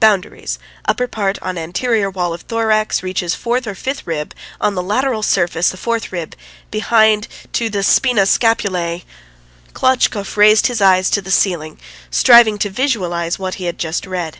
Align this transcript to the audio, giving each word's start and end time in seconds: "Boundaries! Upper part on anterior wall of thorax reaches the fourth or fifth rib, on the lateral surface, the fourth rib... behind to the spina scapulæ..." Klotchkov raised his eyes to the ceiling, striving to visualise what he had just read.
"Boundaries! 0.00 0.58
Upper 0.86 1.06
part 1.06 1.38
on 1.42 1.56
anterior 1.56 2.10
wall 2.10 2.34
of 2.34 2.40
thorax 2.42 3.04
reaches 3.04 3.34
the 3.34 3.38
fourth 3.38 3.68
or 3.68 3.76
fifth 3.76 4.04
rib, 4.04 4.34
on 4.60 4.74
the 4.74 4.82
lateral 4.82 5.22
surface, 5.22 5.68
the 5.70 5.76
fourth 5.76 6.10
rib... 6.10 6.34
behind 6.72 7.28
to 7.52 7.70
the 7.70 7.84
spina 7.84 8.22
scapulæ..." 8.22 9.04
Klotchkov 9.74 10.36
raised 10.36 10.66
his 10.66 10.80
eyes 10.80 11.08
to 11.10 11.22
the 11.22 11.30
ceiling, 11.30 11.78
striving 12.10 12.58
to 12.58 12.68
visualise 12.68 13.38
what 13.38 13.54
he 13.62 13.66
had 13.66 13.78
just 13.78 14.06
read. 14.08 14.38